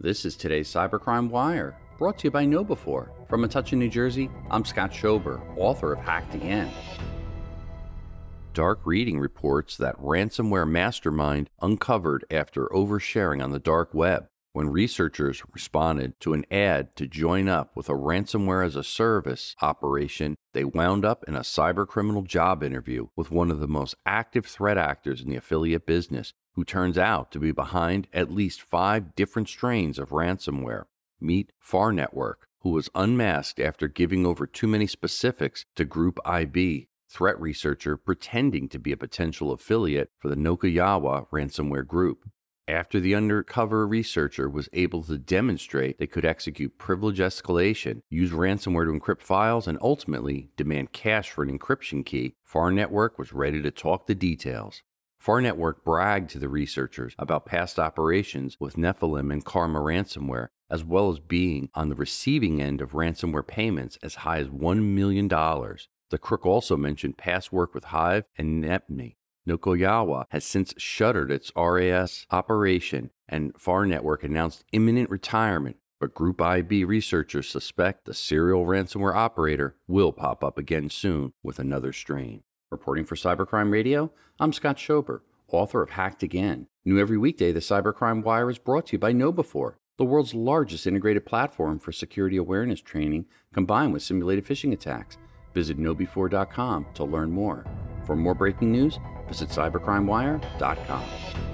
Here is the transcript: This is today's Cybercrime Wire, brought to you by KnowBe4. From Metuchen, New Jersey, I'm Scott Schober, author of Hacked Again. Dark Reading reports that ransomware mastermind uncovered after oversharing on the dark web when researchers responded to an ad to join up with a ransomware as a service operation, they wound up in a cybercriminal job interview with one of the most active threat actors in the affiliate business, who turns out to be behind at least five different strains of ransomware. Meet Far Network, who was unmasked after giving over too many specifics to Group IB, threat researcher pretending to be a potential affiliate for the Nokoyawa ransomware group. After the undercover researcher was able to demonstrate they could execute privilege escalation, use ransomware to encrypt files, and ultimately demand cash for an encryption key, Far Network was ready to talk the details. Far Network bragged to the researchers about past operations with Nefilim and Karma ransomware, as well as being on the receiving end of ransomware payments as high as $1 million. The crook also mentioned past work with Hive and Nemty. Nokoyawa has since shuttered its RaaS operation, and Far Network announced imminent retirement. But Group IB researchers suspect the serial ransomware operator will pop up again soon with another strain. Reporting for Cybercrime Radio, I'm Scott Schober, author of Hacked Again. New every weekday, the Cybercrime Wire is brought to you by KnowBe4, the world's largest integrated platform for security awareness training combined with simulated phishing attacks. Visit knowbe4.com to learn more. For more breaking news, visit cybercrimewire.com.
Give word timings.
This 0.00 0.24
is 0.24 0.36
today's 0.36 0.68
Cybercrime 0.68 1.28
Wire, 1.28 1.76
brought 1.98 2.18
to 2.18 2.28
you 2.28 2.30
by 2.30 2.46
KnowBe4. 2.46 3.28
From 3.28 3.42
Metuchen, 3.42 3.78
New 3.78 3.88
Jersey, 3.88 4.30
I'm 4.48 4.64
Scott 4.64 4.92
Schober, 4.92 5.40
author 5.56 5.92
of 5.92 5.98
Hacked 5.98 6.36
Again. 6.36 6.70
Dark 8.54 8.78
Reading 8.84 9.18
reports 9.18 9.76
that 9.76 9.98
ransomware 9.98 10.70
mastermind 10.70 11.50
uncovered 11.60 12.24
after 12.30 12.66
oversharing 12.66 13.42
on 13.42 13.50
the 13.50 13.58
dark 13.58 13.92
web 13.92 14.28
when 14.52 14.70
researchers 14.70 15.42
responded 15.52 16.18
to 16.20 16.32
an 16.32 16.44
ad 16.50 16.96
to 16.96 17.06
join 17.06 17.48
up 17.48 17.76
with 17.76 17.88
a 17.88 17.92
ransomware 17.92 18.64
as 18.64 18.76
a 18.76 18.82
service 18.82 19.54
operation, 19.60 20.34
they 20.52 20.64
wound 20.64 21.04
up 21.04 21.24
in 21.28 21.36
a 21.36 21.40
cybercriminal 21.40 22.24
job 22.24 22.62
interview 22.62 23.08
with 23.14 23.30
one 23.30 23.50
of 23.50 23.60
the 23.60 23.68
most 23.68 23.94
active 24.06 24.46
threat 24.46 24.78
actors 24.78 25.20
in 25.20 25.28
the 25.28 25.36
affiliate 25.36 25.86
business, 25.86 26.32
who 26.54 26.64
turns 26.64 26.98
out 26.98 27.30
to 27.30 27.38
be 27.38 27.52
behind 27.52 28.08
at 28.12 28.32
least 28.32 28.60
five 28.60 29.14
different 29.14 29.48
strains 29.48 29.98
of 29.98 30.10
ransomware. 30.10 30.84
Meet 31.20 31.52
Far 31.58 31.92
Network, 31.92 32.48
who 32.62 32.70
was 32.70 32.90
unmasked 32.94 33.60
after 33.60 33.86
giving 33.86 34.26
over 34.26 34.46
too 34.46 34.66
many 34.66 34.86
specifics 34.86 35.64
to 35.76 35.84
Group 35.84 36.18
IB, 36.24 36.88
threat 37.08 37.40
researcher 37.40 37.96
pretending 37.96 38.68
to 38.68 38.78
be 38.78 38.92
a 38.92 38.96
potential 38.96 39.52
affiliate 39.52 40.10
for 40.18 40.28
the 40.28 40.36
Nokoyawa 40.36 41.28
ransomware 41.30 41.86
group. 41.86 42.28
After 42.68 43.00
the 43.00 43.14
undercover 43.14 43.86
researcher 43.86 44.46
was 44.46 44.68
able 44.74 45.02
to 45.04 45.16
demonstrate 45.16 45.96
they 45.96 46.06
could 46.06 46.26
execute 46.26 46.76
privilege 46.76 47.18
escalation, 47.18 48.02
use 48.10 48.30
ransomware 48.30 48.84
to 48.84 48.92
encrypt 48.92 49.22
files, 49.22 49.66
and 49.66 49.78
ultimately 49.80 50.50
demand 50.54 50.92
cash 50.92 51.30
for 51.30 51.42
an 51.42 51.58
encryption 51.58 52.04
key, 52.04 52.34
Far 52.44 52.70
Network 52.70 53.18
was 53.18 53.32
ready 53.32 53.62
to 53.62 53.70
talk 53.70 54.06
the 54.06 54.14
details. 54.14 54.82
Far 55.18 55.40
Network 55.40 55.82
bragged 55.82 56.28
to 56.30 56.38
the 56.38 56.50
researchers 56.50 57.14
about 57.18 57.46
past 57.46 57.78
operations 57.78 58.58
with 58.60 58.76
Nefilim 58.76 59.32
and 59.32 59.42
Karma 59.42 59.80
ransomware, 59.80 60.48
as 60.68 60.84
well 60.84 61.10
as 61.10 61.20
being 61.20 61.70
on 61.74 61.88
the 61.88 61.96
receiving 61.96 62.60
end 62.60 62.82
of 62.82 62.92
ransomware 62.92 63.46
payments 63.46 63.96
as 64.02 64.16
high 64.16 64.40
as 64.40 64.48
$1 64.48 64.82
million. 64.82 65.26
The 65.26 66.18
crook 66.18 66.44
also 66.44 66.76
mentioned 66.76 67.16
past 67.16 67.50
work 67.50 67.72
with 67.72 67.84
Hive 67.84 68.24
and 68.36 68.62
Nemty. 68.62 69.16
Nokoyawa 69.48 70.26
has 70.30 70.44
since 70.44 70.74
shuttered 70.76 71.30
its 71.30 71.50
RaaS 71.56 72.26
operation, 72.30 73.10
and 73.28 73.52
Far 73.58 73.86
Network 73.86 74.22
announced 74.22 74.64
imminent 74.72 75.10
retirement. 75.10 75.76
But 76.00 76.14
Group 76.14 76.40
IB 76.40 76.84
researchers 76.84 77.48
suspect 77.48 78.04
the 78.04 78.14
serial 78.14 78.64
ransomware 78.64 79.16
operator 79.16 79.74
will 79.88 80.12
pop 80.12 80.44
up 80.44 80.56
again 80.56 80.90
soon 80.90 81.32
with 81.42 81.58
another 81.58 81.92
strain. 81.92 82.42
Reporting 82.70 83.04
for 83.04 83.16
Cybercrime 83.16 83.72
Radio, 83.72 84.12
I'm 84.38 84.52
Scott 84.52 84.76
Schober, 84.76 85.22
author 85.48 85.82
of 85.82 85.90
Hacked 85.90 86.22
Again. 86.22 86.68
New 86.84 87.00
every 87.00 87.18
weekday, 87.18 87.50
the 87.50 87.60
Cybercrime 87.60 88.22
Wire 88.22 88.50
is 88.50 88.58
brought 88.58 88.86
to 88.86 88.92
you 88.92 88.98
by 88.98 89.12
KnowBe4, 89.12 89.74
the 89.96 90.04
world's 90.04 90.34
largest 90.34 90.86
integrated 90.86 91.26
platform 91.26 91.80
for 91.80 91.90
security 91.90 92.36
awareness 92.36 92.80
training 92.80 93.26
combined 93.52 93.92
with 93.92 94.02
simulated 94.02 94.46
phishing 94.46 94.72
attacks. 94.72 95.18
Visit 95.54 95.78
knowbe4.com 95.78 96.86
to 96.94 97.04
learn 97.04 97.32
more. 97.32 97.64
For 98.08 98.16
more 98.16 98.34
breaking 98.34 98.72
news, 98.72 98.98
visit 99.28 99.50
cybercrimewire.com. 99.50 101.47